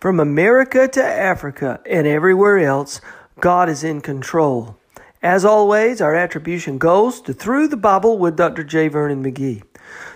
[0.00, 3.00] From America to Africa and everywhere else,
[3.40, 4.76] God is in control.
[5.22, 8.62] As always, our attribution goes to Through the Bible with Dr.
[8.62, 8.88] J.
[8.88, 9.62] Vernon McGee.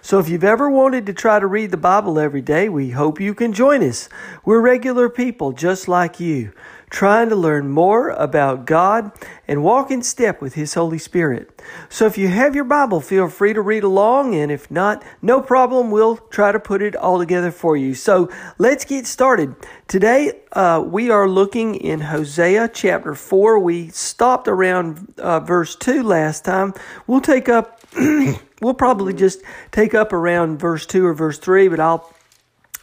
[0.00, 3.20] So if you've ever wanted to try to read the Bible every day, we hope
[3.20, 4.08] you can join us.
[4.44, 6.52] We're regular people just like you
[6.92, 9.10] trying to learn more about God
[9.48, 11.62] and walk in step with His Holy Spirit.
[11.88, 15.40] So if you have your Bible, feel free to read along, and if not, no
[15.40, 17.94] problem, we'll try to put it all together for you.
[17.94, 19.56] So let's get started.
[19.88, 23.58] Today, uh, we are looking in Hosea chapter 4.
[23.58, 26.74] We stopped around uh, verse 2 last time.
[27.06, 27.80] We'll take up,
[28.60, 29.40] we'll probably just
[29.70, 32.12] take up around verse 2 or verse 3, but I'll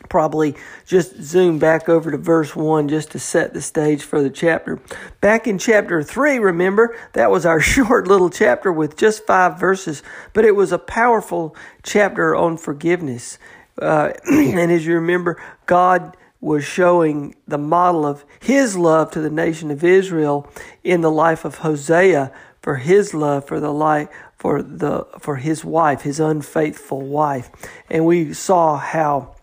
[0.10, 4.30] probably just zoom back over to verse 1 just to set the stage for the
[4.30, 4.80] chapter.
[5.22, 10.04] Back in chapter 3, remember, that was our short little chapter with just five verses,
[10.34, 13.38] but it was a powerful chapter on forgiveness.
[13.82, 19.30] Uh, and as you remember, God was showing the model of his love to the
[19.30, 20.50] nation of Israel
[20.84, 25.66] in the life of Hosea for his love for the life for the for his
[25.66, 27.50] wife, his unfaithful wife.
[27.90, 29.36] And we saw how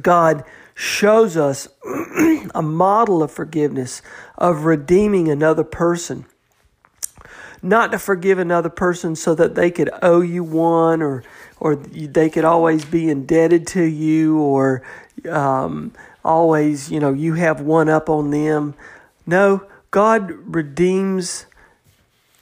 [0.00, 1.68] God shows us
[2.54, 4.02] a model of forgiveness,
[4.36, 6.26] of redeeming another person.
[7.62, 11.24] Not to forgive another person so that they could owe you one or,
[11.58, 14.82] or they could always be indebted to you or
[15.28, 15.92] um,
[16.24, 18.74] always, you know, you have one up on them.
[19.26, 21.46] No, God redeems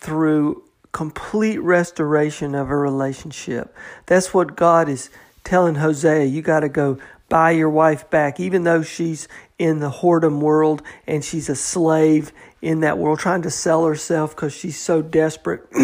[0.00, 3.74] through complete restoration of a relationship.
[4.06, 5.10] That's what God is
[5.44, 6.24] telling Hosea.
[6.24, 6.98] You got to go
[7.34, 9.26] buy your wife back, even though she's
[9.58, 14.36] in the whoredom world and she's a slave in that world, trying to sell herself
[14.36, 15.66] because she's so desperate.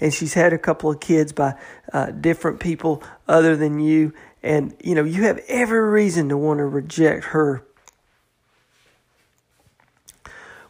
[0.00, 1.54] and she's had a couple of kids by
[1.92, 4.12] uh, different people other than you.
[4.42, 7.64] And, you know, you have every reason to want to reject her.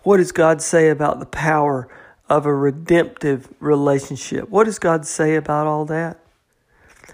[0.03, 1.89] What does God say about the power
[2.29, 4.51] of a redemptive relationship?
[4.51, 6.19] What does God say about all that?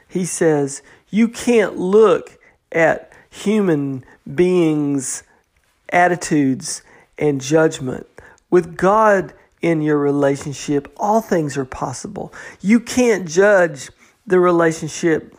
[0.09, 2.36] He says, You can't look
[2.77, 5.23] at human beings'
[5.89, 6.83] attitudes
[7.19, 8.07] and judgment.
[8.51, 9.33] With God
[9.63, 12.33] in your relationship, all things are possible.
[12.61, 13.91] You can't judge
[14.27, 15.35] the relationship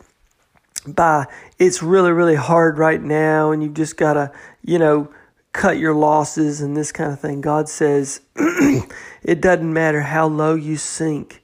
[0.86, 1.26] by
[1.58, 4.32] it's really, really hard right now and you've just got to,
[4.64, 5.08] you know,
[5.52, 7.40] cut your losses and this kind of thing.
[7.40, 11.42] God says it doesn't matter how low you sink,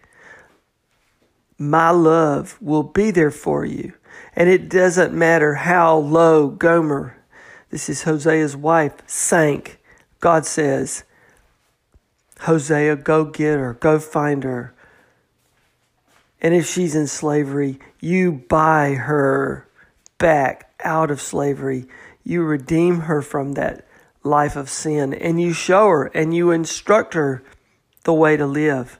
[1.56, 3.92] my love will be there for you.
[4.36, 7.16] And it doesn't matter how low Gomer,
[7.70, 9.80] this is Hosea's wife, sank.
[10.20, 11.04] God says,
[12.40, 14.74] Hosea, go get her, go find her.
[16.40, 19.68] And if she's in slavery, you buy her
[20.18, 21.86] back out of slavery.
[22.22, 23.86] You redeem her from that
[24.22, 27.42] life of sin and you show her and you instruct her
[28.04, 28.98] the way to live.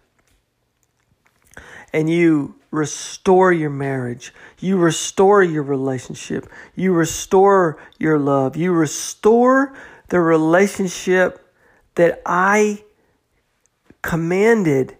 [1.92, 4.34] And you restore your marriage.
[4.58, 6.48] You restore your relationship.
[6.74, 8.56] You restore your love.
[8.56, 9.74] You restore
[10.08, 11.40] the relationship
[11.94, 12.82] that I
[14.02, 14.96] commanded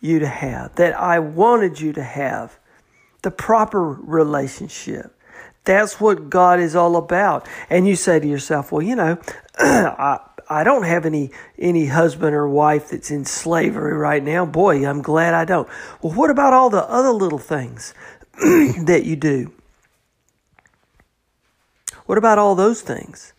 [0.00, 2.58] you to have, that I wanted you to have.
[3.22, 5.14] The proper relationship.
[5.64, 7.46] That's what God is all about.
[7.68, 9.18] And you say to yourself, well, you know,
[9.58, 10.20] I,
[10.50, 14.44] I don't have any any husband or wife that's in slavery right now.
[14.44, 15.68] Boy, I'm glad I don't.
[16.02, 17.94] Well, what about all the other little things
[18.40, 19.52] that you do?
[22.06, 23.32] What about all those things?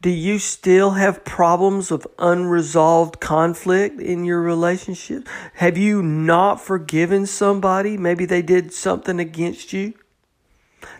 [0.00, 5.26] Do you still have problems of unresolved conflict in your relationship?
[5.54, 7.96] Have you not forgiven somebody?
[7.96, 9.94] Maybe they did something against you.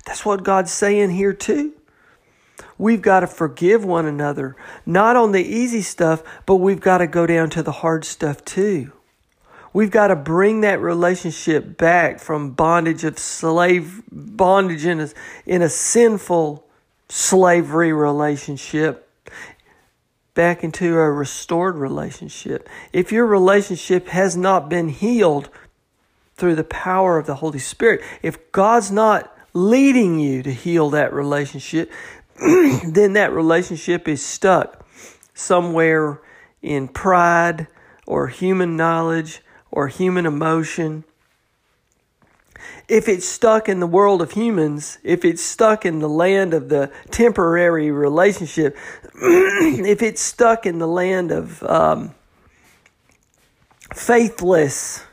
[0.07, 1.75] That's what God's saying here too.
[2.79, 7.07] We've got to forgive one another, not on the easy stuff, but we've got to
[7.07, 8.93] go down to the hard stuff too.
[9.73, 15.09] We've got to bring that relationship back from bondage of slave bondage in a,
[15.45, 16.67] in a sinful
[17.09, 19.09] slavery relationship
[20.35, 22.69] back into a restored relationship.
[22.93, 25.49] If your relationship has not been healed
[26.37, 31.13] through the power of the Holy Spirit, if God's not leading you to heal that
[31.13, 31.91] relationship,
[32.87, 34.87] then that relationship is stuck
[35.33, 36.21] somewhere
[36.63, 37.67] in pride
[38.07, 41.05] or human knowledge or human emotion.
[42.89, 46.69] If it's stuck in the world of humans, if it's stuck in the land of
[46.69, 48.77] the temporary relationship,
[49.15, 52.15] if it's stuck in the land of um,
[53.93, 55.05] faithless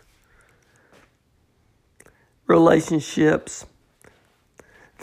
[2.47, 3.65] relationships,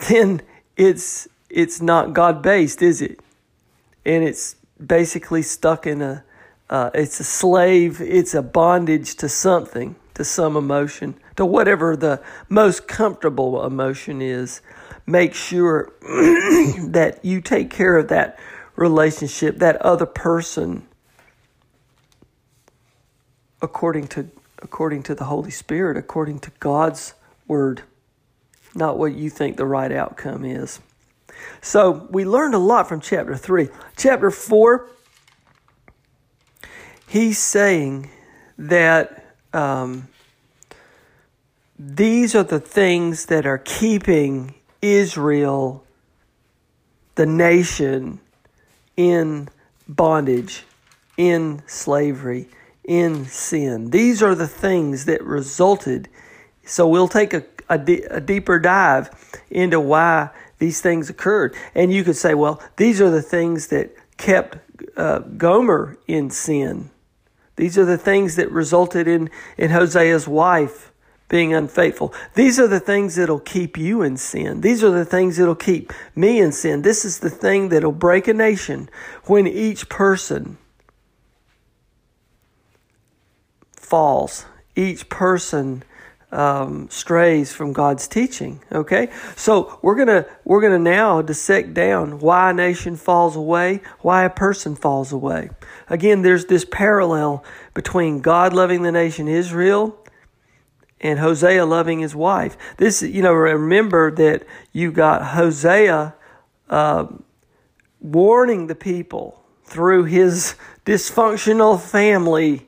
[0.09, 0.41] then
[0.77, 3.19] it's it's not God based, is it?
[4.05, 6.23] And it's basically stuck in a
[6.69, 12.21] uh, it's a slave, it's a bondage to something to some emotion, to whatever the
[12.47, 14.61] most comfortable emotion is.
[15.05, 18.39] Make sure that you take care of that
[18.75, 20.87] relationship, that other person,
[23.61, 24.29] according to
[24.63, 27.15] according to the Holy Spirit, according to God's
[27.47, 27.81] word,
[28.75, 30.79] not what you think the right outcome is.
[31.61, 33.69] So we learned a lot from chapter three.
[33.97, 34.89] Chapter four,
[37.07, 38.09] he's saying
[38.57, 40.07] that um,
[41.77, 45.83] these are the things that are keeping Israel,
[47.15, 48.19] the nation,
[48.97, 49.49] in
[49.87, 50.63] bondage,
[51.17, 52.47] in slavery,
[52.83, 53.89] in sin.
[53.89, 56.07] These are the things that resulted.
[56.65, 57.79] So we'll take a, a,
[58.09, 59.09] a deeper dive
[59.49, 60.29] into why
[60.61, 61.55] these things occurred.
[61.73, 64.59] And you could say, well, these are the things that kept
[64.95, 66.91] uh, Gomer in sin.
[67.55, 70.93] These are the things that resulted in, in Hosea's wife
[71.29, 72.13] being unfaithful.
[72.35, 74.61] These are the things that'll keep you in sin.
[74.61, 76.83] These are the things that'll keep me in sin.
[76.83, 78.87] This is the thing that'll break a nation
[79.23, 80.59] when each person
[83.75, 84.45] falls.
[84.75, 85.83] Each person
[86.31, 88.61] um, strays from God's teaching.
[88.71, 94.23] Okay, so we're gonna we're gonna now dissect down why a nation falls away, why
[94.23, 95.49] a person falls away.
[95.89, 97.43] Again, there's this parallel
[97.73, 99.97] between God loving the nation Israel
[101.01, 102.55] and Hosea loving his wife.
[102.77, 106.15] This, you know, remember that you got Hosea
[106.69, 107.07] uh,
[107.99, 110.55] warning the people through his
[110.85, 112.67] dysfunctional family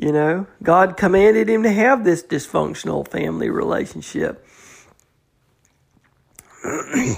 [0.00, 4.46] you know, God commanded him to have this dysfunctional family relationship.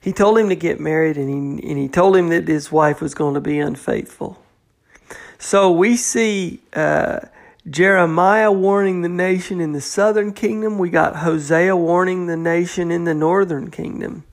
[0.00, 3.00] he told him to get married and he, and he told him that his wife
[3.00, 4.38] was going to be unfaithful.
[5.38, 7.20] So we see uh,
[7.68, 10.78] Jeremiah warning the nation in the southern kingdom.
[10.78, 14.24] We got Hosea warning the nation in the northern kingdom.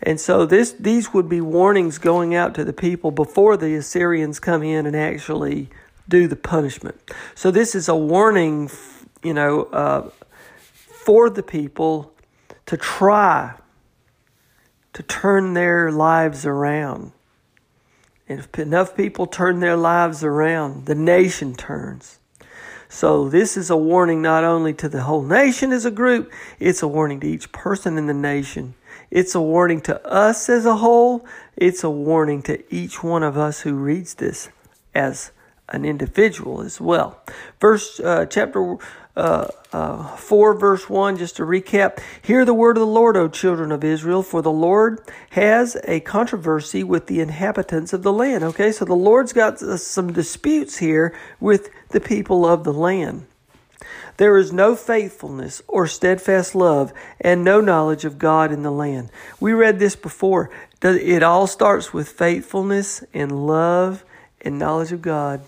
[0.00, 4.38] And so this these would be warnings going out to the people before the Assyrians
[4.38, 5.68] come in and actually
[6.08, 7.00] do the punishment.
[7.34, 8.70] So this is a warning,
[9.22, 10.10] you know, uh,
[10.70, 12.12] for the people
[12.66, 13.54] to try
[14.92, 17.12] to turn their lives around.
[18.28, 22.18] And if enough people turn their lives around, the nation turns.
[22.88, 26.82] So this is a warning not only to the whole nation as a group, it's
[26.82, 28.74] a warning to each person in the nation.
[29.10, 31.26] It's a warning to us as a whole.
[31.56, 34.48] It's a warning to each one of us who reads this
[34.94, 35.30] as
[35.68, 37.20] an individual as well.
[37.60, 38.76] Verse uh, chapter
[39.16, 42.00] uh, uh, 4, verse 1, just to recap.
[42.20, 46.00] Hear the word of the Lord, O children of Israel, for the Lord has a
[46.00, 48.44] controversy with the inhabitants of the land.
[48.44, 53.26] Okay, so the Lord's got some disputes here with the people of the land.
[54.18, 59.10] There is no faithfulness or steadfast love and no knowledge of God in the land.
[59.40, 60.50] We read this before.
[60.82, 64.04] It all starts with faithfulness and love
[64.40, 65.42] and knowledge of God.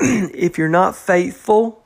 [0.34, 1.84] if you're not faithful,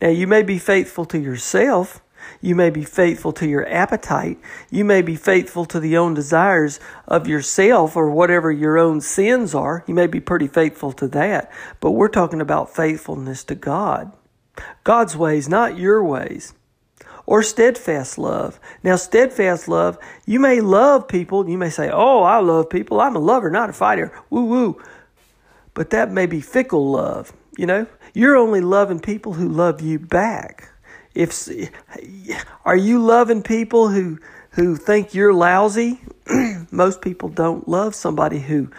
[0.00, 2.00] now you may be faithful to yourself.
[2.40, 4.38] You may be faithful to your appetite.
[4.70, 9.56] You may be faithful to the own desires of yourself or whatever your own sins
[9.56, 9.82] are.
[9.88, 11.50] You may be pretty faithful to that.
[11.80, 14.12] But we're talking about faithfulness to God.
[14.84, 16.54] God's ways, not your ways.
[17.26, 18.60] Or steadfast love.
[18.84, 21.48] Now, steadfast love, you may love people.
[21.48, 23.00] You may say, Oh, I love people.
[23.00, 24.12] I'm a lover, not a fighter.
[24.30, 24.82] Woo woo
[25.74, 27.32] but that may be fickle love.
[27.56, 30.70] You know, you're only loving people who love you back.
[31.14, 31.48] If
[32.64, 34.18] are you loving people who
[34.50, 36.00] who think you're lousy?
[36.70, 38.70] Most people don't love somebody who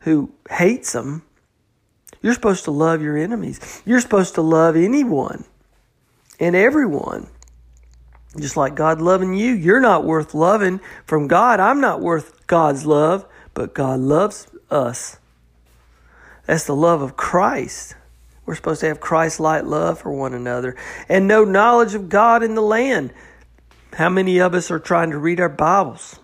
[0.00, 1.22] who hates them.
[2.22, 3.82] You're supposed to love your enemies.
[3.84, 5.44] You're supposed to love anyone
[6.40, 7.28] and everyone.
[8.38, 11.60] Just like God loving you, you're not worth loving from God.
[11.60, 13.24] I'm not worth God's love,
[13.54, 15.18] but God loves us.
[16.46, 17.94] That's the love of Christ.
[18.44, 20.76] We're supposed to have Christ like love for one another
[21.08, 23.12] and no knowledge of God in the land.
[23.92, 26.20] How many of us are trying to read our Bibles?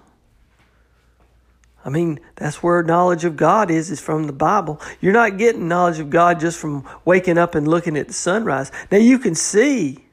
[1.85, 4.81] I mean, that's where knowledge of God is, is from the Bible.
[5.01, 8.71] You're not getting knowledge of God just from waking up and looking at the sunrise.
[8.93, 10.05] Now you can see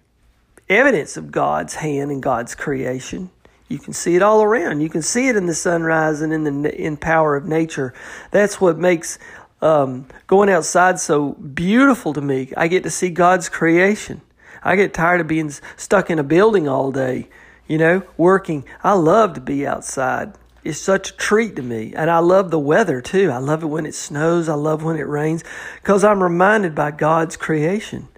[0.68, 3.30] evidence of God's hand and God's creation.
[3.68, 4.82] You can see it all around.
[4.82, 7.94] You can see it in the sunrise and in the in power of nature.
[8.32, 9.20] That's what makes
[9.62, 12.51] um, going outside so beautiful to me.
[12.56, 14.22] I get to see God's creation.
[14.63, 17.30] I get tired of being stuck in a building all day,
[17.68, 18.66] you know, working.
[18.84, 21.94] I love to be outside It's such a treat to me.
[21.96, 23.32] And I love the weather too.
[23.32, 24.50] I love it when it snows.
[24.50, 25.44] I love when it rains
[25.82, 28.10] because I'm reminded by God's creation.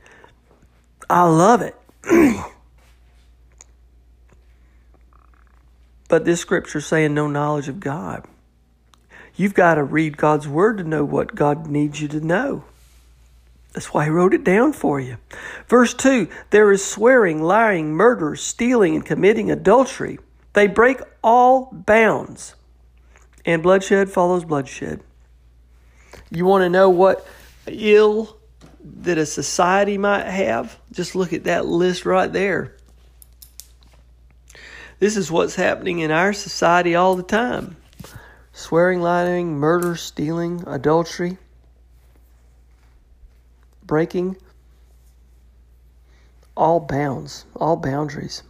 [1.09, 1.75] I love it.
[6.07, 8.25] but this scripture saying no knowledge of God.
[9.41, 12.63] You've got to read God's word to know what God needs you to know.
[13.73, 15.17] That's why he wrote it down for you.
[15.67, 20.19] Verse 2 There is swearing, lying, murder, stealing, and committing adultery.
[20.53, 22.53] They break all bounds,
[23.43, 25.01] and bloodshed follows bloodshed.
[26.29, 27.25] You want to know what
[27.65, 28.37] ill
[28.83, 30.77] that a society might have?
[30.91, 32.77] Just look at that list right there.
[34.99, 37.77] This is what's happening in our society all the time
[38.53, 41.37] swearing, lying, murder, stealing, adultery,
[43.83, 44.37] breaking
[46.55, 48.43] all bounds, all boundaries.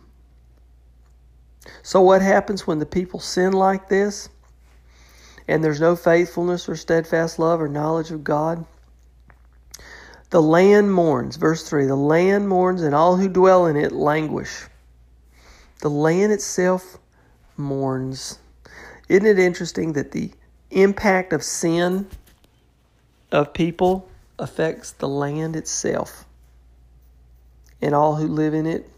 [1.84, 4.30] So, what happens when the people sin like this
[5.48, 8.66] and there's no faithfulness or steadfast love or knowledge of God?
[10.32, 11.36] The land mourns.
[11.36, 14.66] Verse 3 The land mourns, and all who dwell in it languish.
[15.80, 16.98] The land itself
[17.58, 18.40] mourns.
[19.12, 20.32] Isn't it interesting that the
[20.70, 22.08] impact of sin
[23.30, 24.08] of people
[24.40, 26.24] affects the land itself
[27.82, 28.90] and all who live in it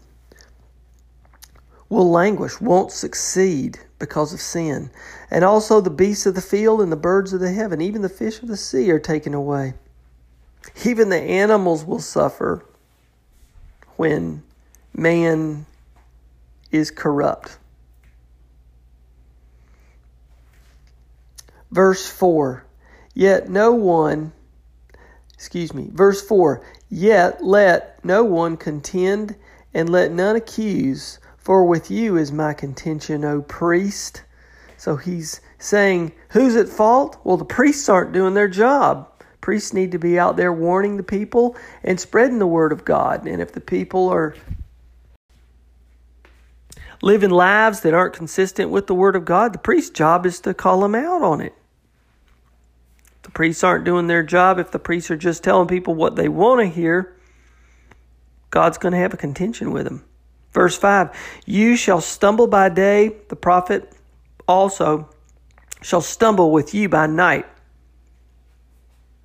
[1.88, 4.88] will languish, won't succeed because of sin.
[5.32, 8.08] And also the beasts of the field and the birds of the heaven, even the
[8.08, 9.74] fish of the sea are taken away.
[10.84, 12.64] Even the animals will suffer
[13.96, 14.44] when
[14.92, 15.66] man
[16.70, 17.58] is corrupt.
[21.74, 22.64] Verse 4
[23.14, 24.32] Yet no one,
[25.32, 29.34] excuse me, verse 4 Yet let no one contend
[29.74, 34.22] and let none accuse, for with you is my contention, O priest.
[34.76, 37.18] So he's saying, who's at fault?
[37.24, 39.10] Well, the priests aren't doing their job.
[39.40, 43.26] Priests need to be out there warning the people and spreading the word of God.
[43.26, 44.36] And if the people are
[47.02, 50.54] living lives that aren't consistent with the word of God, the priest's job is to
[50.54, 51.52] call them out on it.
[53.24, 54.58] The priests aren't doing their job.
[54.58, 57.16] If the priests are just telling people what they want to hear,
[58.50, 60.04] God's going to have a contention with them.
[60.52, 61.10] Verse 5
[61.44, 63.92] You shall stumble by day, the prophet
[64.46, 65.08] also
[65.82, 67.46] shall stumble with you by night,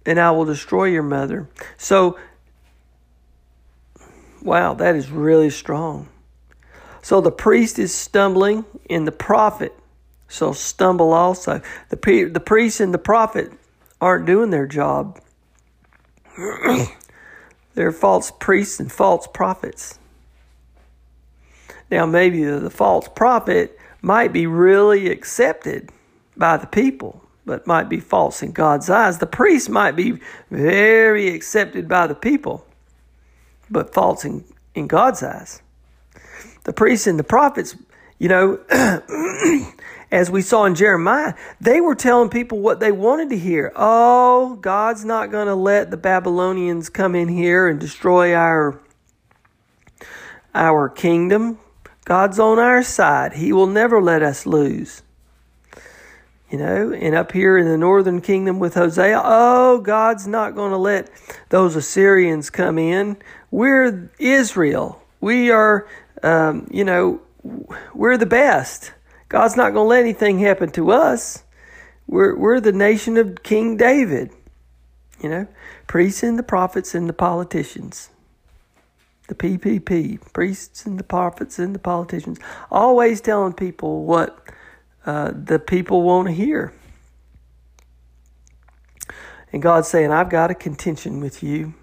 [0.06, 1.48] and I will destroy your mother.
[1.78, 2.18] So,
[4.42, 6.10] wow, that is really strong.
[7.02, 9.74] So the priest is stumbling, and the prophet
[10.28, 11.62] shall stumble also.
[11.90, 13.52] The, the priest and the prophet
[14.02, 15.20] aren't doing their job.
[17.74, 20.00] They're false priests and false prophets.
[21.92, 25.92] Now, maybe the, false prophet might be really accepted
[26.38, 29.18] by the people, but might be false in God's eyes.
[29.18, 30.20] The priest might be
[30.52, 32.66] very accepted by the people,
[33.70, 34.44] but false in,
[34.76, 35.62] in God's eyes.
[36.64, 37.76] The priests and the prophets,
[38.20, 38.60] you know,
[40.12, 43.72] as we saw in Jeremiah, they were telling people what they wanted to hear.
[43.76, 48.80] Oh, God's not going to let the Babylonians come in here and destroy our
[50.54, 51.60] our kingdom.
[52.06, 53.34] God's on our side.
[53.34, 55.04] He will never let us lose.
[56.50, 60.72] You know, and up here in the northern kingdom with Hosea, oh, God's not going
[60.72, 61.12] to let
[61.50, 63.18] those Assyrians come in.
[63.52, 65.04] We're Israel.
[65.22, 65.88] We are,
[66.24, 67.22] um, you know,
[67.94, 68.94] we're the best.
[69.30, 71.44] God's not going to let anything happen to us.
[72.08, 74.32] We're, we're the nation of King David.
[75.22, 75.48] You know,
[75.88, 78.10] priests and the prophets and the politicians
[79.30, 84.44] the PPP, priests and the prophets and the politicians, always telling people what
[85.06, 86.74] uh, the people want to hear.
[89.54, 91.74] And God's saying, I've got a contention with you.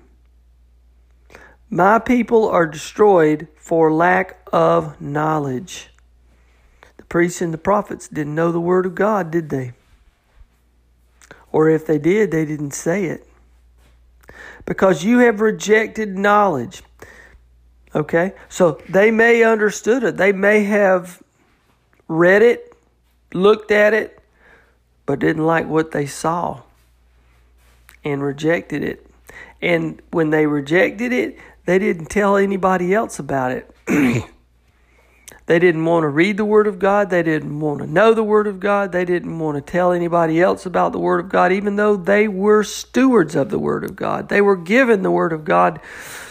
[1.70, 5.90] My people are destroyed for lack of knowledge.
[7.08, 9.72] Priests and the prophets didn't know the Word of God, did they?
[11.52, 13.26] Or if they did, they didn't say it.
[14.64, 16.82] Because you have rejected knowledge.
[17.94, 18.34] Okay?
[18.48, 20.16] So they may understood it.
[20.16, 21.22] They may have
[22.08, 22.76] read it,
[23.32, 24.18] looked at it,
[25.06, 26.62] but didn't like what they saw
[28.04, 29.06] and rejected it.
[29.62, 33.70] And when they rejected it, they didn't tell anybody else about it.
[35.46, 37.08] they didn't want to read the Word of God.
[37.08, 38.90] They didn't want to know the Word of God.
[38.90, 42.26] They didn't want to tell anybody else about the Word of God, even though they
[42.26, 44.28] were stewards of the Word of God.
[44.28, 45.80] They were given the Word of God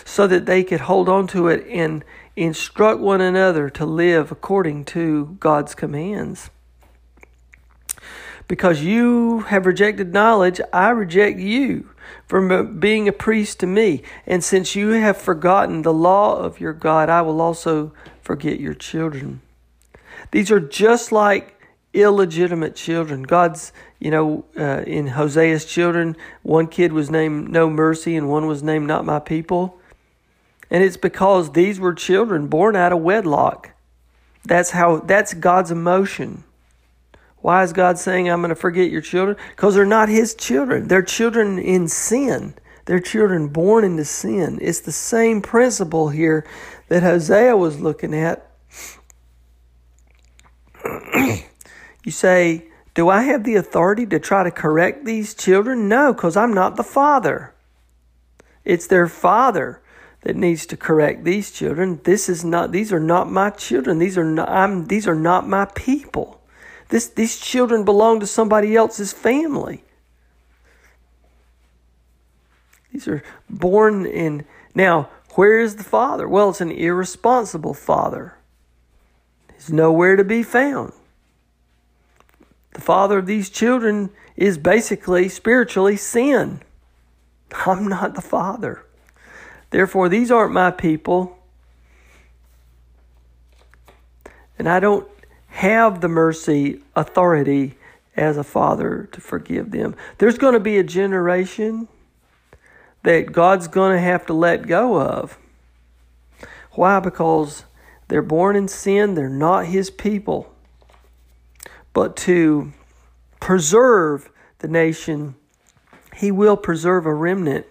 [0.03, 2.03] so that they could hold on to it and
[2.35, 6.49] instruct one another to live according to God's commands.
[8.49, 11.89] Because you have rejected knowledge, I reject you
[12.27, 14.03] from being a priest to me.
[14.27, 17.93] And since you have forgotten the law of your God, I will also
[18.25, 19.39] forget your children.
[20.31, 21.61] These are just like
[21.93, 23.23] illegitimate children.
[23.23, 28.47] God's, you know, uh, in Hosea's children, one kid was named No Mercy and one
[28.47, 29.79] was named Not My People.
[30.69, 33.71] And it's because these were children born out of wedlock.
[34.43, 36.43] That's how, that's God's emotion.
[37.37, 39.37] Why is God saying, I'm going to forget your children?
[39.51, 40.87] Because they're not His children.
[40.87, 42.55] They're children in sin.
[42.85, 44.59] They're children born into sin.
[44.61, 46.45] It's the same principle here
[46.87, 48.49] that Hosea was looking at.
[52.03, 55.89] you say, Do I have the authority to try to correct these children?
[55.89, 57.53] No, because I'm not the father.
[58.63, 59.81] It's their father
[60.21, 61.99] that needs to correct these children.
[62.03, 63.99] This is not these are not my children.
[63.99, 66.41] These are not I'm these are not my people.
[66.89, 69.83] This, these children belong to somebody else's family.
[72.95, 74.45] These are born in.
[74.73, 76.29] Now, where is the father?
[76.29, 78.37] Well, it's an irresponsible father.
[79.53, 80.93] He's nowhere to be found.
[82.71, 86.61] The father of these children is basically spiritually sin.
[87.65, 88.85] I'm not the father.
[89.71, 91.37] Therefore, these aren't my people.
[94.57, 95.05] And I don't
[95.47, 97.75] have the mercy, authority
[98.15, 99.97] as a father to forgive them.
[100.17, 101.89] There's going to be a generation
[103.05, 105.37] that God's going to have to let go of.
[106.71, 106.99] Why?
[106.99, 107.63] Because
[108.07, 110.53] they're born in sin, they're not His people.
[111.93, 112.73] But to
[113.39, 115.35] preserve the nation,
[116.15, 117.65] He will preserve a remnant.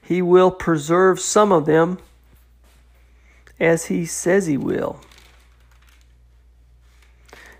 [0.00, 1.98] He will preserve some of them
[3.58, 5.00] as He says He will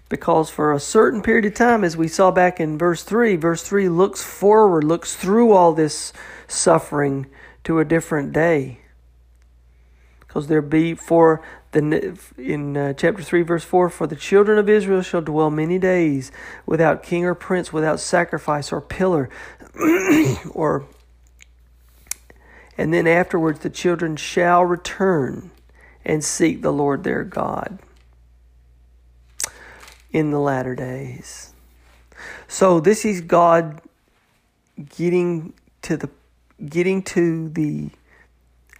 [0.08, 3.62] because for a certain period of time, as we saw back in verse 3, verse
[3.62, 6.12] 3 looks forward, looks through all this
[6.46, 7.26] suffering
[7.64, 8.80] to a different day.
[10.20, 11.42] Because there be for
[11.74, 15.78] the in uh, chapter 3 verse 4 for the children of Israel shall dwell many
[15.78, 16.32] days
[16.64, 19.28] without king or prince without sacrifice or pillar
[20.52, 20.86] or
[22.78, 25.50] and then afterwards the children shall return
[26.04, 27.80] and seek the Lord their God
[30.14, 31.52] in the latter days.
[32.46, 33.82] So this is God
[34.96, 36.08] getting to the
[36.64, 37.90] getting to the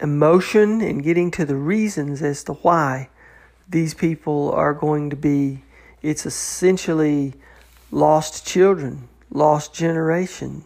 [0.01, 3.09] emotion and getting to the reasons as to why
[3.68, 5.62] these people are going to be
[6.03, 7.35] it's essentially
[7.90, 10.64] lost children, lost generation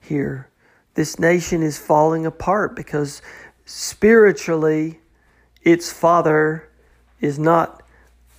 [0.00, 0.48] here.
[0.94, 3.20] This nation is falling apart because
[3.66, 5.00] spiritually
[5.62, 6.70] its father
[7.20, 7.82] is not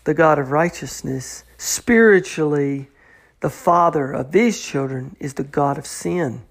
[0.05, 2.87] the God of righteousness Spiritually,
[3.39, 6.43] the father of these children is the God of sin.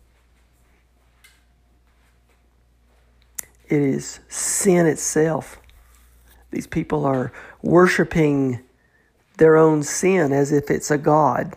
[3.69, 5.59] It is sin itself.
[6.51, 8.61] These people are worshiping
[9.37, 11.55] their own sin as if it's a God.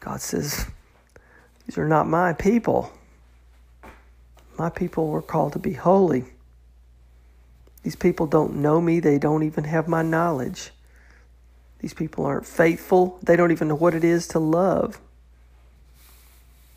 [0.00, 0.66] God says,
[1.66, 2.92] These are not my people.
[4.58, 6.24] My people were called to be holy.
[7.82, 10.70] These people don't know me, they don't even have my knowledge.
[11.82, 13.18] These people aren't faithful.
[13.24, 15.00] They don't even know what it is to love.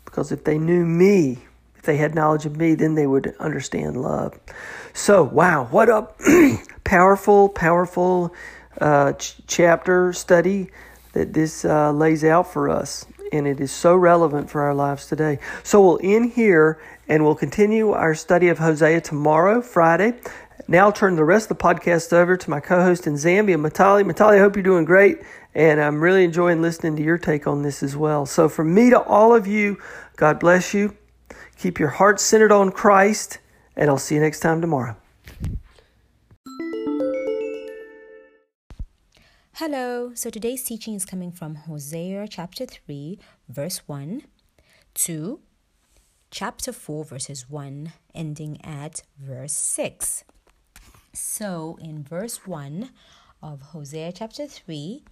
[0.04, 1.38] Because if they knew me,
[1.76, 4.38] if they had knowledge of me, then they would understand love.
[4.94, 6.08] So, wow, what a
[6.84, 8.34] powerful, powerful
[8.80, 10.70] uh, ch- chapter study
[11.12, 13.06] that this uh, lays out for us.
[13.32, 15.38] And it is so relevant for our lives today.
[15.62, 20.14] So, we'll end here and we'll continue our study of Hosea tomorrow, Friday,
[20.68, 24.02] Now I'll turn the rest of the podcast over to my co-host in Zambia, Matali.
[24.02, 25.18] Matali, I hope you're doing great,
[25.54, 28.26] and I'm really enjoying listening to your take on this as well.
[28.26, 29.78] So from me to all of you,
[30.16, 30.96] God bless you.
[31.56, 33.38] Keep your heart centered on Christ,
[33.76, 34.96] and I'll see you next time tomorrow.
[39.54, 40.12] Hello.
[40.14, 44.22] So today's teaching is coming from Hosea chapter 3, verse 1
[44.94, 45.40] to
[46.30, 50.24] chapter 4, verses 1, ending at verse 6.
[51.16, 52.90] So in verse 1
[53.42, 55.02] of Hosea chapter 3,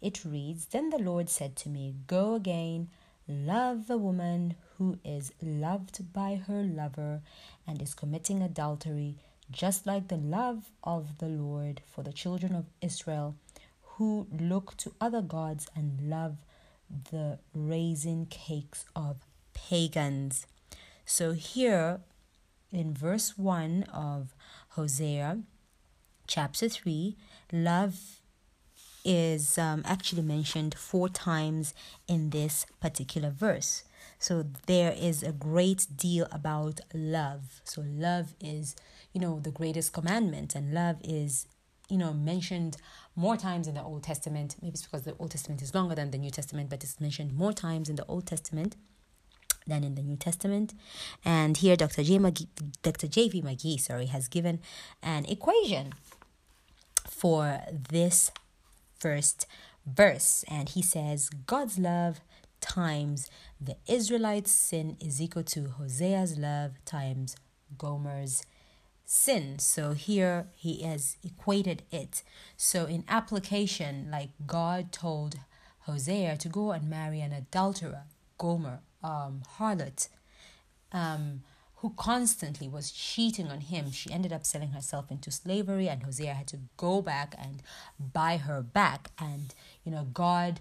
[0.00, 2.88] it reads Then the Lord said to me, Go again,
[3.28, 7.20] love the woman who is loved by her lover
[7.66, 9.16] and is committing adultery,
[9.50, 13.36] just like the love of the Lord for the children of Israel
[13.82, 16.38] who look to other gods and love
[17.10, 20.46] the raisin cakes of pagans.
[21.04, 22.00] So here
[22.72, 24.34] in verse 1 of
[24.70, 25.40] Hosea
[26.30, 27.16] chapter 3,
[27.52, 28.20] love
[29.04, 31.74] is um, actually mentioned four times
[32.06, 33.82] in this particular verse.
[34.18, 37.60] So there is a great deal about love.
[37.64, 38.76] So love is,
[39.12, 41.46] you know, the greatest commandment, and love is,
[41.88, 42.76] you know, mentioned
[43.16, 44.56] more times in the Old Testament.
[44.62, 47.32] Maybe it's because the Old Testament is longer than the New Testament, but it's mentioned
[47.32, 48.76] more times in the Old Testament
[49.66, 50.74] than in the New Testament.
[51.24, 52.02] And here, Dr.
[52.02, 52.18] J.
[52.18, 52.48] McGee,
[52.82, 53.06] Dr.
[53.06, 53.42] J.V.
[53.42, 54.60] McGee, sorry, has given
[55.02, 55.94] an equation
[57.08, 58.30] for this
[58.98, 59.46] first
[59.86, 62.20] verse, and he says, "God's love
[62.60, 67.36] times the Israelites' sin is equal to Hosea's love times
[67.76, 68.42] Gomer's
[69.04, 69.58] sin.
[69.58, 72.22] So here he has equated it.
[72.56, 75.40] So in application, like God told
[75.80, 78.04] Hosea to go and marry an adulterer,
[78.38, 80.08] Gomer, um, harlot,
[80.92, 81.42] um,
[81.80, 83.90] who constantly was cheating on him.
[83.90, 87.62] She ended up selling herself into slavery, and Hosea had to go back and
[87.98, 89.10] buy her back.
[89.18, 90.60] And you know, God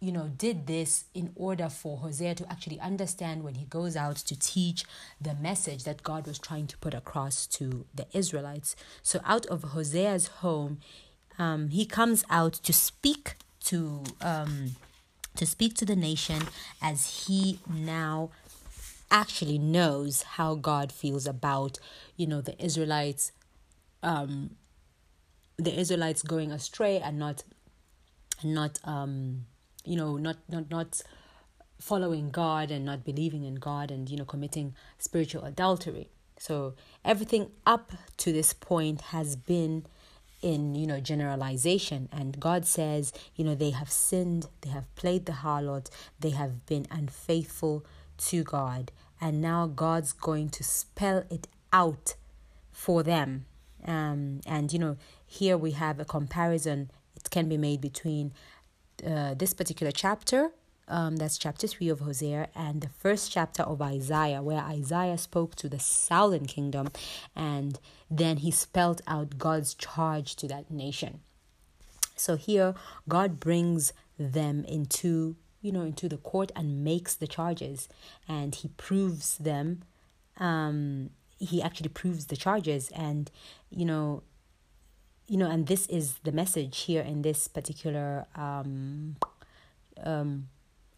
[0.00, 4.16] you know, did this in order for Hosea to actually understand when he goes out
[4.16, 4.84] to teach
[5.20, 8.74] the message that God was trying to put across to the Israelites.
[9.02, 10.78] So out of Hosea's home,
[11.38, 14.76] um, he comes out to speak to um,
[15.36, 16.42] to speak to the nation
[16.82, 18.30] as he now
[19.10, 21.78] actually knows how God feels about
[22.16, 23.32] you know the Israelites
[24.02, 24.56] um
[25.56, 27.44] the Israelites going astray and not
[28.42, 29.46] not um
[29.84, 31.02] you know not not not
[31.80, 36.08] following God and not believing in God and you know committing spiritual adultery.
[36.38, 39.86] So everything up to this point has been
[40.42, 45.26] in you know generalization and God says you know they have sinned they have played
[45.26, 47.84] the harlot they have been unfaithful
[48.16, 52.14] to God and now God's going to spell it out
[52.72, 53.46] for them
[53.86, 58.32] um and you know here we have a comparison it can be made between
[59.06, 60.50] uh, this particular chapter
[60.90, 65.54] um, that's chapter 3 of Hosea, and the first chapter of Isaiah, where Isaiah spoke
[65.56, 66.88] to the southern kingdom
[67.34, 67.78] and
[68.10, 71.20] then he spelled out God's charge to that nation.
[72.16, 72.74] So here,
[73.08, 77.88] God brings them into you know into the court and makes the charges
[78.28, 79.82] and he proves them
[80.38, 83.30] um he actually proves the charges and
[83.70, 84.22] you know
[85.30, 89.14] you know, and this is the message here in this particular um,
[90.02, 90.48] um,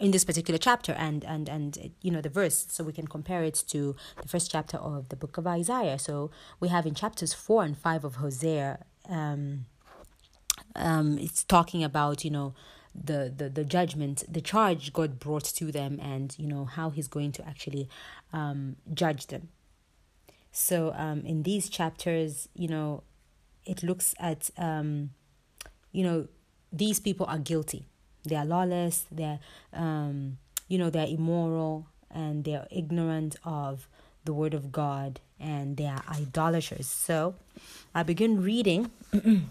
[0.01, 3.45] in this particular chapter and and and you know the verse so we can compare
[3.45, 5.99] it to the first chapter of the book of isaiah.
[5.99, 9.67] So we have in chapters 4 and 5 of hosea um
[10.77, 12.55] um it's talking about you know
[12.95, 17.09] the the the judgment the charge god brought to them and you know how he's
[17.09, 17.89] going to actually
[18.33, 19.49] um judge them.
[20.51, 23.03] So um in these chapters you know
[23.65, 25.11] it looks at um,
[25.93, 26.29] you know
[26.73, 27.87] these people are guilty.
[28.25, 29.41] They are lawless they're
[29.73, 33.89] um, you know they're immoral and they're ignorant of
[34.25, 36.87] the word of god and they are idolaters.
[36.87, 37.35] So
[37.95, 38.91] i begin reading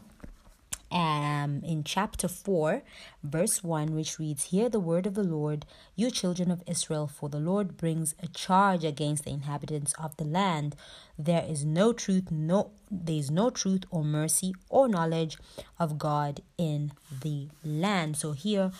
[0.92, 2.84] um, in chapter 4,
[3.24, 7.30] verse 1, which reads, Hear the word of the Lord, you children of Israel, for
[7.30, 10.76] the Lord brings a charge against the inhabitants of the land.
[11.18, 15.38] There is no truth, no there is no truth or mercy or knowledge
[15.80, 18.18] of God in the land.
[18.18, 18.72] So here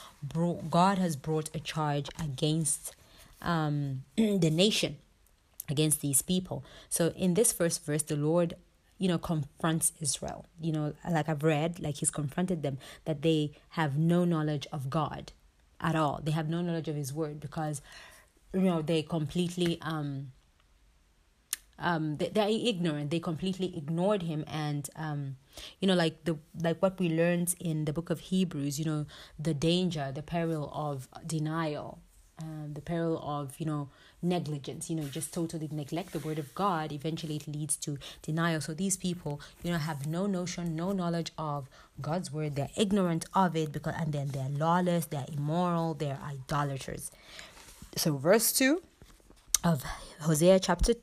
[0.70, 2.94] God has brought a charge against
[3.42, 4.98] um, the nation
[5.70, 6.64] against these people.
[6.90, 8.56] So in this first verse, the Lord
[9.02, 10.46] you know, confronts Israel.
[10.62, 14.92] You know, like I've read, like he's confronted them that they have no knowledge of
[14.92, 15.32] God
[15.80, 16.22] at all.
[16.24, 17.82] They have no knowledge of his word because,
[18.54, 20.34] you know, they completely um
[21.80, 23.10] um, they, they're ignorant.
[23.10, 25.38] They completely ignored him, and um,
[25.80, 28.78] you know, like the like what we learned in the book of Hebrews.
[28.78, 29.06] You know,
[29.40, 31.98] the danger, the peril of denial,
[32.40, 33.90] um, the peril of you know
[34.22, 34.90] negligence.
[34.90, 36.92] You know, just totally neglect the word of God.
[36.92, 38.62] Eventually, it leads to denial.
[38.62, 41.68] So these people, you know, have no notion, no knowledge of
[42.02, 42.56] God's word.
[42.56, 47.12] They're ignorant of it because, and then they're lawless, they're immoral, they're idolaters.
[47.96, 48.82] So verse two
[49.64, 49.84] of
[50.22, 50.94] Hosea chapter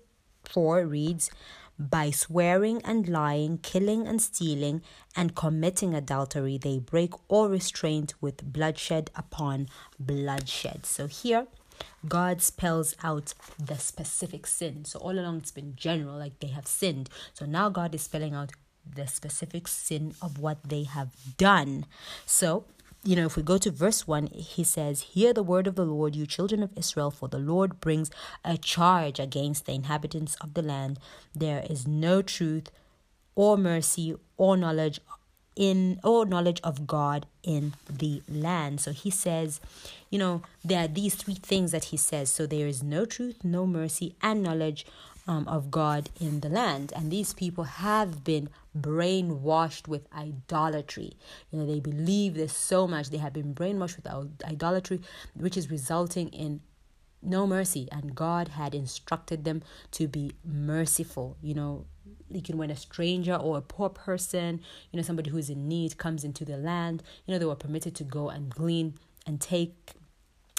[0.45, 1.31] 4 reads,
[1.79, 4.83] By swearing and lying, killing and stealing,
[5.15, 9.69] and committing adultery, they break all restraint with bloodshed upon
[10.01, 10.87] bloodshed.
[10.87, 11.47] So here,
[12.07, 14.85] God spells out the specific sin.
[14.85, 17.11] So all along it's been general, like they have sinned.
[17.35, 18.53] So now God is spelling out
[18.85, 21.87] the specific sin of what they have done.
[22.25, 22.65] So
[23.05, 25.85] you know, if we go to verse 1, he says, Hear the word of the
[25.85, 28.11] Lord, you children of Israel, for the Lord brings
[28.45, 30.99] a charge against the inhabitants of the land.
[31.35, 32.71] There is no truth
[33.35, 35.01] or mercy or knowledge
[35.59, 38.81] in or knowledge of God in the land.
[38.81, 39.61] So he says,
[40.09, 42.31] you know, there are these three things that he says.
[42.31, 44.87] So there is no truth, no mercy, and knowledge
[45.27, 46.93] um, of God in the land.
[46.95, 51.15] And these people have been brainwashed with idolatry.
[51.51, 53.11] You know, they believe this so much.
[53.11, 54.07] They have been brainwashed with
[54.45, 55.01] idolatry,
[55.35, 56.61] which is resulting in
[57.21, 57.89] no mercy.
[57.91, 61.37] And God had instructed them to be merciful.
[61.43, 61.87] You know,
[62.31, 64.61] like when a stranger or a poor person,
[64.91, 67.95] you know, somebody who's in need comes into the land, you know, they were permitted
[67.97, 68.95] to go and glean
[69.27, 69.93] and take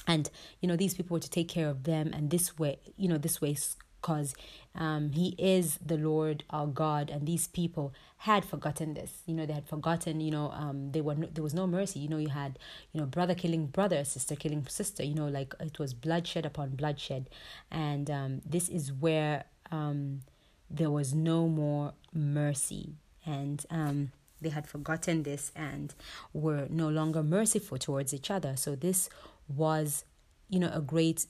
[0.08, 0.30] and
[0.62, 3.18] you know these people were to take care of them and this way you know
[3.18, 3.56] this way
[4.02, 4.34] because
[4.76, 9.24] um, he is the Lord our God, and these people had forgotten this.
[9.26, 10.22] You know, they had forgotten.
[10.22, 12.00] You know, um, they were no, there was no mercy.
[12.00, 12.60] You know, you had
[12.94, 15.04] you know brother killing brother, sister killing sister.
[15.04, 17.30] You know, like it was bloodshed upon bloodshed,
[17.72, 20.22] and um, this is where um,
[20.70, 25.94] there was no more mercy, and um, they had forgotten this and
[26.34, 28.56] were no longer merciful towards each other.
[28.56, 29.10] So this
[29.48, 30.06] was,
[30.50, 31.26] you know, a great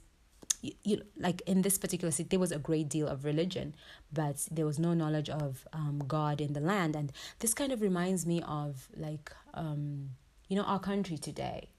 [0.61, 3.73] you, you like in this particular city there was a great deal of religion
[4.11, 6.95] but there was no knowledge of um, god in the land.
[6.95, 10.09] And this kind of reminds me of like um,
[10.47, 11.69] you know our country today.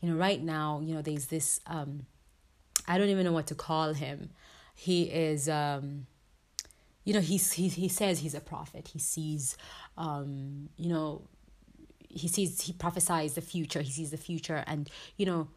[0.00, 2.06] You know right now you know there's this um,
[2.86, 4.30] i don't even know what to call him.
[4.74, 6.06] He is um,
[7.04, 8.88] you know he's he, he says he's a prophet.
[8.88, 9.56] He sees
[9.96, 11.22] um, you know
[12.08, 13.82] he sees he prophesies the future.
[13.82, 15.48] He sees the future and you know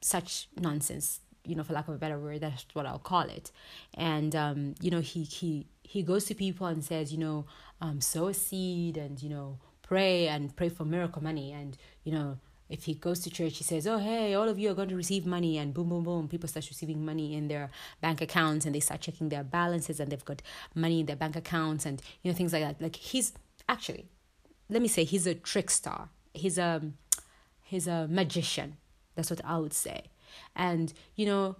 [0.00, 3.50] such nonsense you know for lack of a better word that's what i'll call it.
[3.94, 7.46] And um you know he he he goes to people and says you know
[7.80, 12.12] um sow a seed and you know pray and pray for miracle money and you
[12.12, 12.38] know
[12.72, 14.96] if he goes to church he says oh hey all of you are going to
[14.96, 18.74] receive money and boom boom boom people start receiving money in their bank accounts and
[18.74, 20.42] they start checking their balances and they've got
[20.74, 22.80] money in their bank accounts and you know things like that.
[22.80, 23.32] Like he's
[23.68, 24.06] actually
[24.68, 26.82] let me say he's a trickster he's a
[27.62, 28.76] he's a magician.
[29.14, 30.04] That's what i would say.
[30.56, 31.56] And, you know,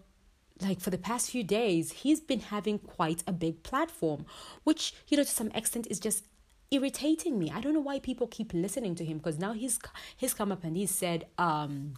[0.60, 4.24] like for the past few days, he's been having quite a big platform,
[4.64, 6.24] which, you know, to some extent is just
[6.72, 7.50] irritating me.
[7.54, 9.78] I don't know why people keep listening to him because now he's
[10.16, 11.94] he's come up and he said, um,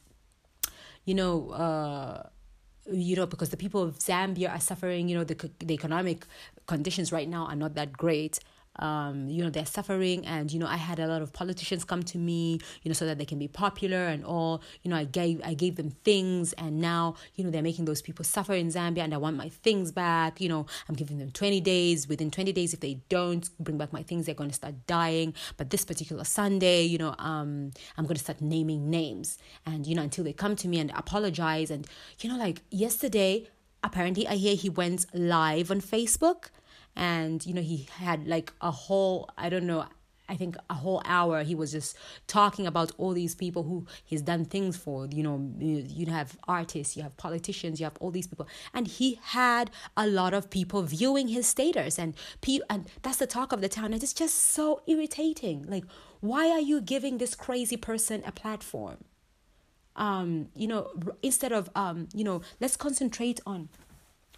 [1.05, 2.29] you know, uh,
[2.91, 6.27] you know, because the people of Zambia are suffering, you know, the the economic
[6.67, 8.41] conditions right now are not that great
[8.77, 12.03] um, you know they're suffering and you know i had a lot of politicians come
[12.03, 14.63] to me you know so that they can be popular and all.
[14.83, 18.03] You know i gave i gave them things and now you know they're making those
[18.03, 20.41] people suffer in zambia and i want my things back.
[20.41, 22.09] You know i'm giving them 20 days.
[22.09, 25.35] Within 20 days if they don't bring back my things they're going to start dying.
[25.57, 29.39] But this particular sunday you know um i'm going to start naming names.
[29.67, 31.87] And you know until they come to me and apologize and
[32.21, 33.49] you know like yesterday
[33.83, 36.47] apparently i hear he went live on facebook
[36.97, 39.85] and you know he had like a whole i don't know
[40.29, 44.23] I think a whole hour he was just talking about all these people who he's
[44.23, 45.07] done things for.
[45.07, 49.19] You know, you have artists, you have politicians, you have all these people, and he
[49.23, 53.61] had a lot of people viewing his status, and pe- and that's the talk of
[53.61, 55.67] the town, and it's just so irritating.
[55.69, 55.85] Like,
[56.21, 59.05] why are you giving this crazy person a platform?
[59.97, 60.91] Um, you know,
[61.23, 63.69] instead of um, you know, let's concentrate on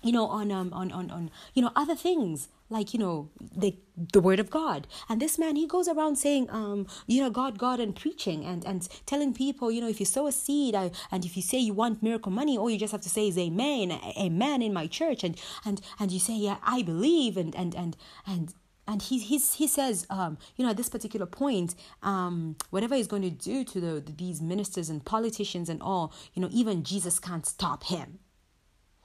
[0.07, 3.77] you know on um on on on you know other things like you know the
[4.13, 4.87] the word of god.
[5.09, 8.65] And this man he goes around saying um you know god god and preaching and
[8.65, 11.59] and telling people you know if you sow a seed I, and if you say
[11.59, 14.87] you want miracle money all you just have to say is amen amen in my
[14.87, 15.25] church.
[15.25, 17.37] And and and you say yeah i believe.
[17.37, 18.55] And and and and
[18.89, 23.09] and he he's, he says um you know at this particular point um whatever he's
[23.09, 27.19] going to do to the these ministers and politicians and all you know even jesus
[27.19, 28.19] can't stop him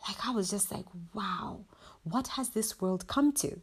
[0.08, 1.62] like I was just like, wow,
[2.04, 3.60] what has this world come to?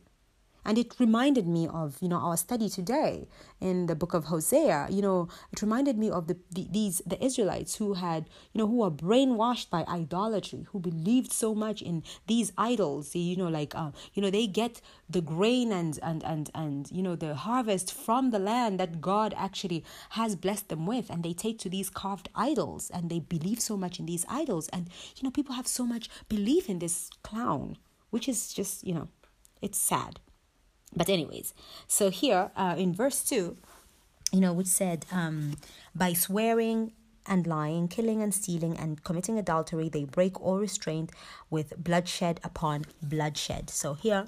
[0.65, 3.27] And it reminded me of, you know, our study today
[3.61, 4.89] in the book of Hosea.
[4.91, 8.67] You know, it reminded me of the, the these the Israelites who had, you know,
[8.67, 13.15] who were brainwashed by idolatry, who believed so much in these idols.
[13.15, 17.03] You know, like, uh, you know, they get the grain and and and and you
[17.03, 21.33] know the harvest from the land that God actually has blessed them with, and they
[21.33, 25.23] take to these carved idols, and they believe so much in these idols, and you
[25.23, 27.77] know, people have so much belief in this clown,
[28.11, 29.09] which is just, you know,
[29.61, 30.21] it's sad.
[30.97, 31.55] But, anyways,
[31.87, 33.57] so here uh, in verse 2,
[34.33, 35.57] you know, which said, um,
[35.95, 36.93] by swearing
[37.27, 41.11] and lying, killing and stealing, and committing adultery, they break all restraint
[41.51, 43.71] with bloodshed upon bloodshed.
[43.71, 44.27] So here,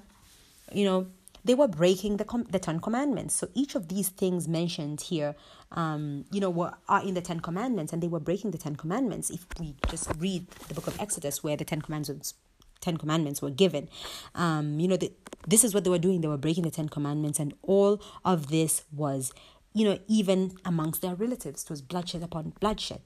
[0.71, 1.07] you know,
[1.43, 3.35] they were breaking the com- the Ten Commandments.
[3.35, 5.35] So each of these things mentioned here,
[5.71, 8.75] um, you know, were are in the Ten Commandments, and they were breaking the Ten
[8.75, 9.29] Commandments.
[9.29, 12.35] If we just read the book of Exodus, where the Ten Commandments
[12.81, 13.87] Ten Commandments were given.
[14.35, 15.11] Um, you know, the,
[15.47, 16.21] this is what they were doing.
[16.21, 19.31] They were breaking the Ten Commandments, and all of this was,
[19.73, 21.63] you know, even amongst their relatives.
[21.63, 23.01] It was bloodshed upon bloodshed.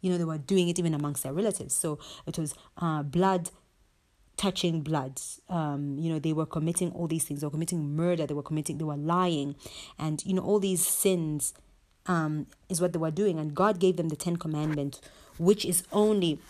[0.00, 1.74] You know, they were doing it even amongst their relatives.
[1.74, 3.50] So it was uh, blood
[4.40, 5.20] touching blood.
[5.50, 7.40] Um, you know, they were committing all these things.
[7.40, 8.26] They were committing murder.
[8.26, 9.54] They were committing, they were lying.
[9.98, 11.52] And, you know, all these sins
[12.06, 13.38] um, is what they were doing.
[13.38, 15.02] And God gave them the Ten Commandments,
[15.38, 16.40] which is only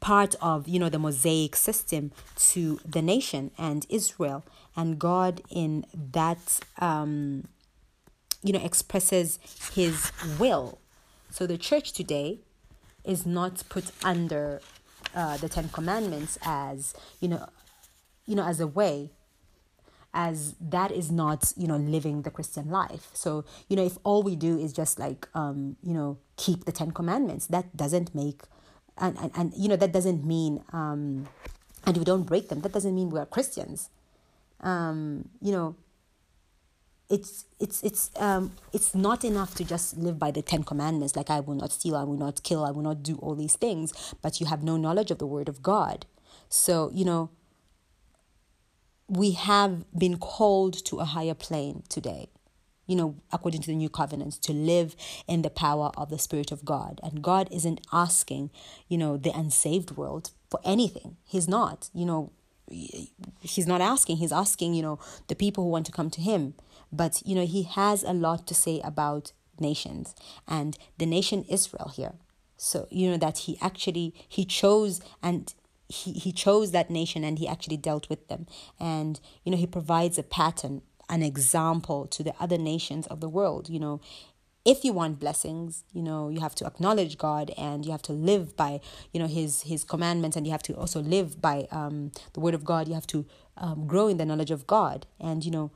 [0.00, 4.44] part of you know the mosaic system to the nation and israel.
[4.76, 7.48] And god in that um
[8.42, 9.38] you know expresses
[9.74, 10.78] his will.
[11.30, 12.40] So the church today
[13.04, 14.60] is not put under
[15.14, 17.46] uh, the ten commandments as you know
[18.26, 19.10] you know as a way
[20.12, 23.10] as that is not you know living the christian life.
[23.12, 26.72] So you know if all we do is just like um you know keep the
[26.72, 28.42] ten commandments that doesn't make
[29.00, 31.28] and, and, and you know that doesn't mean um,
[31.84, 32.60] and we don't break them.
[32.60, 33.90] That doesn't mean we are christians.
[34.60, 35.76] Um, you know
[37.10, 41.28] it's it's it's um it's not enough to just live by the 10 commandments like
[41.28, 44.14] i will not steal i will not kill i will not do all these things
[44.22, 46.06] but you have no knowledge of the word of god.
[46.48, 47.30] So you know
[49.08, 52.28] we have been called to a higher plane today
[52.90, 54.96] you know, according to the new covenant, to live
[55.28, 57.00] in the power of the Spirit of God.
[57.04, 58.50] And God isn't asking,
[58.88, 61.16] you know, the unsaved world for anything.
[61.24, 62.32] He's not, you know,
[62.68, 64.16] he's not asking.
[64.16, 64.98] He's asking, you know,
[65.28, 66.54] the people who want to come to him.
[66.90, 70.16] But, you know, he has a lot to say about nations
[70.48, 72.14] and the nation Israel here.
[72.56, 75.54] So, you know, that he actually, he chose and
[75.86, 78.48] he, he chose that nation and he actually dealt with them.
[78.80, 83.28] And, you know, he provides a pattern an example to the other nations of the
[83.28, 83.68] world.
[83.68, 84.00] You know,
[84.64, 88.12] if you want blessings, you know, you have to acknowledge God and you have to
[88.12, 88.80] live by,
[89.12, 92.54] you know, His His commandments, and you have to also live by um, the Word
[92.54, 92.88] of God.
[92.88, 95.70] You have to um, grow in the knowledge of God, and you know,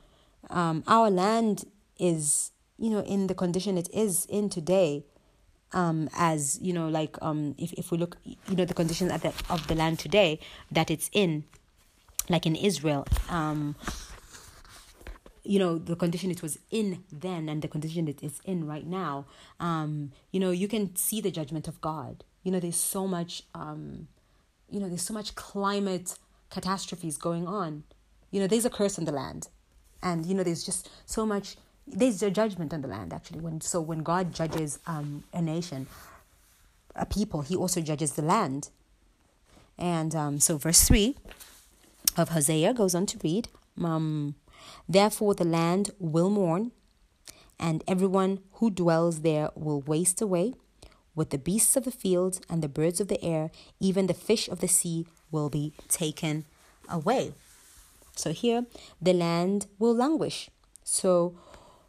[0.50, 1.64] um, our land
[1.98, 5.04] is, you know, in the condition it is in today.
[5.72, 9.22] Um, as you know, like um, if if we look, you know, the condition of
[9.22, 10.38] the of the land today
[10.70, 11.44] that it's in,
[12.28, 13.74] like in Israel, um,
[15.44, 18.86] you know the condition it was in then and the condition it is in right
[18.86, 19.26] now
[19.60, 22.24] um you know you can see the judgment of god.
[22.42, 24.08] You know there's so much um
[24.70, 26.18] you know there's so much climate
[26.50, 27.84] catastrophes going on.
[28.30, 29.48] You know there's a curse on the land.
[30.02, 33.40] And you know there's just so much there's a judgment on the land actually.
[33.40, 35.86] When so when god judges um a nation
[36.96, 38.70] a people he also judges the land.
[39.78, 41.16] And um so verse 3
[42.16, 43.48] of hosea goes on to read
[43.82, 44.36] um
[44.88, 46.72] Therefore, the land will mourn,
[47.58, 50.54] and everyone who dwells there will waste away.
[51.14, 54.48] With the beasts of the field and the birds of the air, even the fish
[54.48, 56.44] of the sea will be taken
[56.88, 57.34] away.
[58.16, 58.66] So here,
[59.00, 60.50] the land will languish.
[60.82, 61.38] So,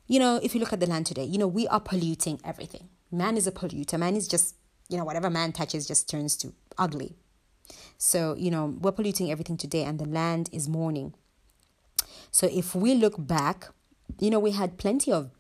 [0.08, 2.90] you know, if you look at the land today, you know, we are polluting everything.
[3.12, 3.98] Man is a polluter.
[3.98, 4.56] Man is just,
[4.90, 7.16] you know, whatever man touches just turns to ugly.
[7.98, 11.16] So, you know, we're polluting everything today, and the land is mourning.
[12.36, 13.70] So if we look back,
[14.20, 15.32] you know, we had plenty of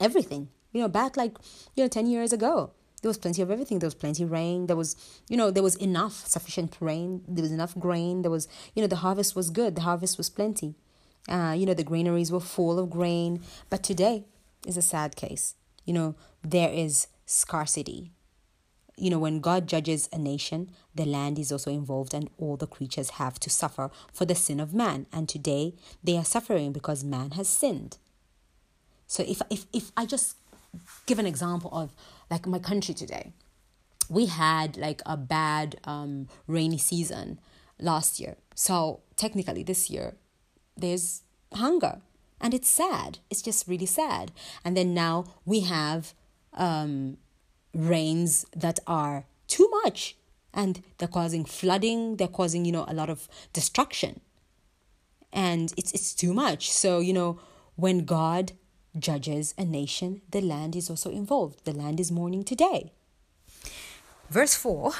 [0.00, 0.48] everything.
[0.72, 1.36] You know, back like,
[1.76, 3.78] you know, 10 years ago, there was plenty of everything.
[3.78, 4.66] There was plenty of rain.
[4.66, 4.96] There was,
[5.28, 7.22] you know, there was enough, sufficient rain.
[7.28, 8.22] There was enough grain.
[8.22, 9.76] There was, you know, the harvest was good.
[9.76, 10.74] The harvest was plenty.
[11.28, 13.40] Uh, you know, the granaries were full of grain.
[13.70, 14.24] But today
[14.66, 15.54] is a sad case.
[15.84, 18.10] You know, there is scarcity
[18.96, 22.66] you know, when God judges a nation, the land is also involved and all the
[22.66, 25.06] creatures have to suffer for the sin of man.
[25.12, 27.98] And today they are suffering because man has sinned.
[29.06, 30.36] So if if if I just
[31.06, 31.94] give an example of
[32.30, 33.32] like my country today,
[34.08, 37.40] we had like a bad um rainy season
[37.80, 38.36] last year.
[38.54, 40.16] So technically this year,
[40.76, 41.22] there's
[41.52, 42.00] hunger.
[42.40, 43.18] And it's sad.
[43.30, 44.30] It's just really sad.
[44.64, 46.12] And then now we have
[46.52, 47.16] um,
[47.74, 50.16] rains that are too much
[50.52, 54.20] and they're causing flooding, they're causing, you know, a lot of destruction.
[55.32, 56.70] And it's it's too much.
[56.70, 57.40] So, you know,
[57.76, 58.52] when God
[58.96, 61.64] judges a nation, the land is also involved.
[61.64, 62.92] The land is mourning today.
[64.30, 64.92] Verse 4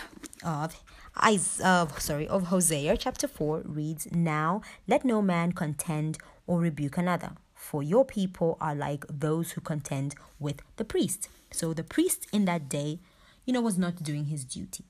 [0.45, 0.83] of
[1.22, 7.33] Isaiah, sorry, of Hosea chapter 4 reads, Now let no man contend or rebuke another,
[7.55, 11.29] for your people are like those who contend with the priest.
[11.55, 12.98] So the priest in that day,
[13.44, 14.84] you know, was not doing his duty.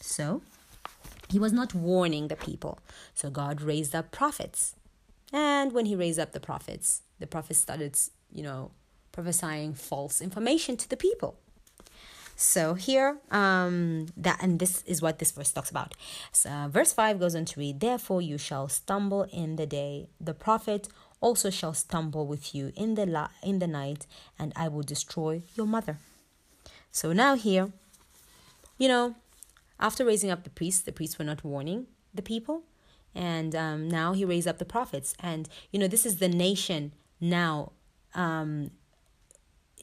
[0.00, 0.42] So
[1.28, 2.78] he was not warning the people.
[3.14, 4.74] So God raised up prophets.
[5.32, 7.98] And when he raised up the prophets, the prophets started,
[8.32, 8.72] you know,
[9.12, 11.38] prophesying false information to the people.
[12.36, 15.94] So here, um, that and this is what this verse talks about.
[16.32, 20.34] So verse five goes on to read, "Therefore you shall stumble in the day; the
[20.34, 20.88] prophet
[21.26, 24.06] also shall stumble with you in the la- in the night,
[24.38, 25.96] and I will destroy your mother."
[26.90, 27.72] So now here,
[28.78, 29.14] you know,
[29.78, 31.86] after raising up the priests, the priests were not warning
[32.18, 32.56] the people,
[33.14, 36.92] and um, now he raised up the prophets, and you know this is the nation
[37.20, 37.72] now.
[38.14, 38.70] Um,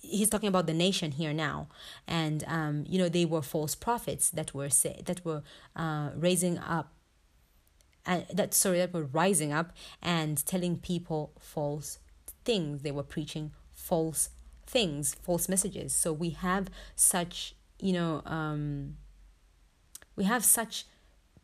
[0.02, 1.68] he's talking about the nation here now
[2.08, 5.44] and um, you know they were false prophets that were say, that were
[5.76, 6.88] uh, raising up
[8.06, 9.72] and that sorry that were rising up
[10.02, 12.00] and telling people false
[12.44, 12.82] things.
[12.82, 14.30] They were preaching false
[14.66, 15.94] things false messages.
[15.94, 18.98] So we have such you know um,
[20.16, 20.86] we have such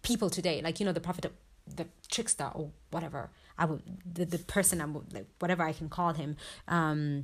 [0.01, 1.31] people today like you know the prophet
[1.67, 3.29] the trickster or whatever.
[3.57, 6.37] I would the, the person i'm like whatever i can call him
[6.67, 7.23] um,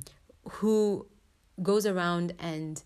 [0.50, 1.06] who
[1.62, 2.82] goes around and,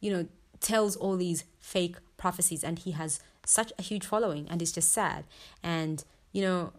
[0.00, 0.26] you know,
[0.60, 4.92] tells all these fake prophecies and he has such a huge following and it's just
[4.92, 5.24] sad.
[5.62, 6.72] And, you know,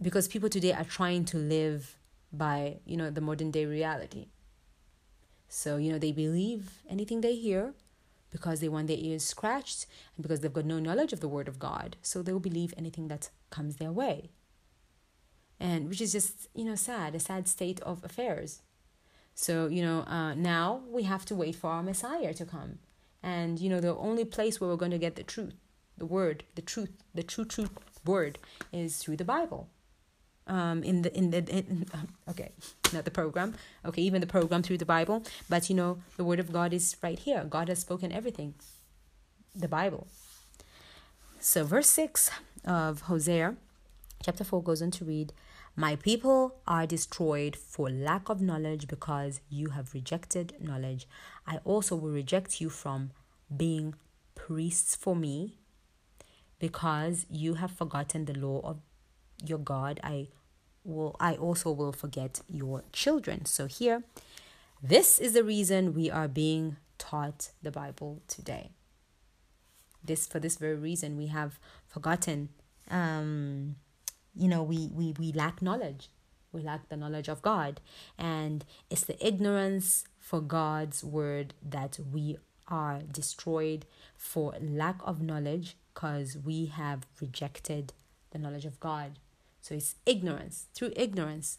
[0.00, 1.98] because people today are trying to live
[2.32, 4.28] by, you know, the modern day reality.
[5.48, 7.74] So, you know, they believe anything they hear
[8.30, 9.86] because they want their ears scratched
[10.16, 11.96] and because they've got no knowledge of the word of God.
[12.02, 14.30] So they'll believe anything that comes their way.
[15.58, 18.62] And which is just, you know, sad, a sad state of affairs.
[19.34, 22.78] So, you know, uh, now we have to wait for our Messiah to come.
[23.22, 25.54] And, you know, the only place where we're going to get the truth,
[26.00, 27.70] the word, the truth, the true truth
[28.04, 28.38] word
[28.72, 29.68] is through the Bible.
[30.46, 31.86] Um, in the in the in,
[32.28, 32.50] okay,
[32.92, 33.54] not the program.
[33.84, 36.96] Okay, even the program through the Bible, but you know the word of God is
[37.02, 37.44] right here.
[37.44, 38.54] God has spoken everything.
[39.54, 40.08] The Bible.
[41.38, 42.30] So verse six
[42.64, 43.56] of Hosea,
[44.24, 45.32] chapter four goes on to read,
[45.76, 51.06] my people are destroyed for lack of knowledge because you have rejected knowledge.
[51.46, 53.10] I also will reject you from
[53.54, 53.94] being
[54.34, 55.60] priests for me
[56.60, 58.78] because you have forgotten the law of
[59.44, 59.98] your God.
[60.04, 60.28] I
[60.84, 63.46] will I also will forget your children.
[63.46, 64.04] So here
[64.80, 68.70] this is the reason we are being taught the Bible today.
[70.04, 71.58] This for this very reason we have
[71.88, 72.50] forgotten
[72.90, 73.76] um
[74.34, 76.10] you know we we we lack knowledge
[76.52, 77.80] we lack the knowledge of god
[78.18, 82.36] and it's the ignorance for god's word that we
[82.68, 83.86] are destroyed
[84.16, 87.92] for lack of knowledge because we have rejected
[88.30, 89.18] the knowledge of god
[89.60, 91.58] so it's ignorance through ignorance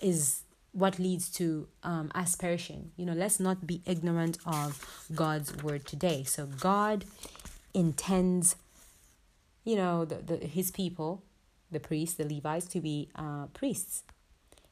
[0.00, 0.42] is
[0.72, 2.10] what leads to um,
[2.96, 7.04] you know let's not be ignorant of god's word today so god
[7.74, 8.54] intends
[9.64, 11.22] you know the, the his people
[11.70, 14.02] the priests, the Levites, to be uh, priests.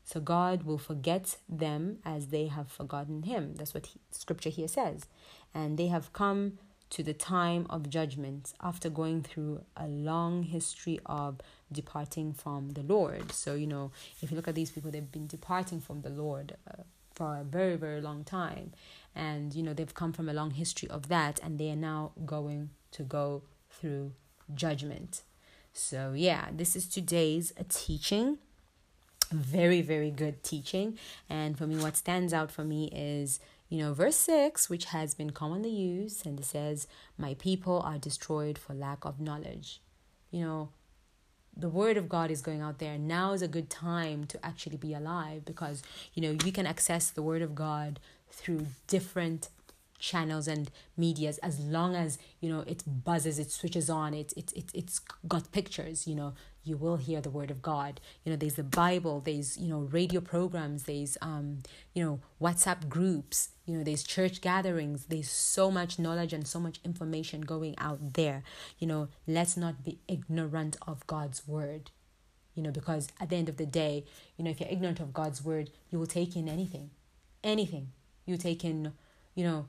[0.04, 3.54] So God will forget them as they have forgotten him.
[3.56, 5.06] That's what he, scripture here says.
[5.52, 6.58] And they have come
[6.90, 11.40] to the time of judgment after going through a long history of
[11.72, 13.32] departing from the Lord.
[13.32, 13.90] So, you know,
[14.22, 16.82] if you look at these people, they've been departing from the Lord uh,
[17.14, 18.72] for a very, very long time.
[19.14, 22.12] And, you know, they've come from a long history of that, and they are now
[22.24, 24.12] going to go through
[24.54, 25.22] judgment.
[25.72, 28.38] So, yeah, this is today's teaching.
[29.32, 30.98] Very, very good teaching.
[31.28, 35.14] And for me, what stands out for me is, you know, verse 6, which has
[35.14, 36.86] been commonly used, and it says,
[37.18, 39.80] My people are destroyed for lack of knowledge.
[40.30, 40.68] You know,
[41.56, 42.98] the word of God is going out there.
[42.98, 45.82] Now is a good time to actually be alive because,
[46.14, 47.98] you know, we can access the word of God
[48.30, 49.48] through different
[49.98, 54.52] channels and medias as long as you know it buzzes it switches on it, it,
[54.54, 56.34] it it's got pictures you know.
[56.64, 58.00] You will hear the word of god.
[58.24, 61.62] You know there's the bible there's you know radio programs there's um
[61.94, 65.06] you know whatsapp groups you know there's church gatherings.
[65.06, 68.42] There's so much knowledge and so much information going out there.
[68.80, 71.92] You know let's not be ignorant of god's word.
[72.54, 74.04] You know because at the end of the day
[74.36, 76.90] you know if you're ignorant of god's word you will take in anything.
[77.44, 77.92] Anything.
[78.24, 78.92] You take in
[79.36, 79.66] you know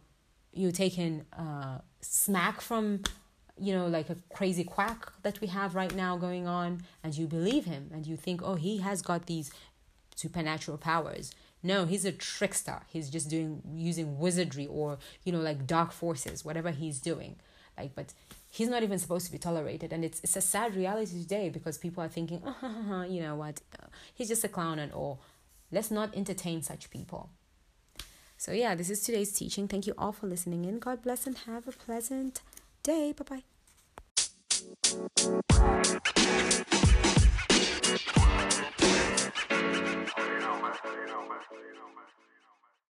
[0.53, 3.01] you take in uh smack from
[3.59, 7.27] you know, like a crazy quack that we have right now going on, and you
[7.27, 9.51] believe him and you think, oh, he has got these
[10.15, 11.31] supernatural powers.
[11.63, 12.81] No, he's a trickster.
[12.87, 17.37] He's just doing using wizardry or, you know, like dark forces, whatever he's doing.
[17.77, 18.13] Like, but
[18.49, 19.91] he's not even supposed to be tolerated.
[19.91, 23.61] And it's, it's a sad reality today because people are thinking, oh, you know what,
[24.13, 25.19] he's just a clown and all.
[25.71, 27.29] Let's not entertain such people.
[28.37, 29.67] So, yeah, this is today's teaching.
[29.67, 30.79] Thank you all for listening in.
[30.79, 32.41] God bless and have a pleasant
[32.83, 33.13] day.
[33.13, 33.43] Bye bye.